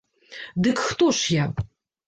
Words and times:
Дык 0.69 0.77
хто 0.87 1.11
ж 1.19 1.31
я? 1.43 1.47